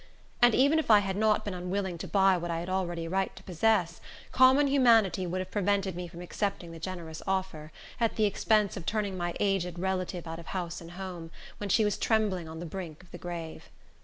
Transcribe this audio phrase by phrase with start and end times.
[0.41, 3.09] And even if I had not been unwilling to buy what I had already a
[3.11, 8.15] right to possess, common humanity would have prevented me from accepting the generous offer, at
[8.15, 11.29] the expense of turning my aged relative out of house and home,
[11.59, 13.69] when she was trembling on the brink of the grave.